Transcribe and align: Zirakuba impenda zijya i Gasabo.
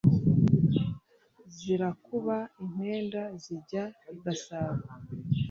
Zirakuba 1.55 2.37
impenda 2.63 3.21
zijya 3.43 3.83
i 4.13 4.15
Gasabo. 4.21 4.83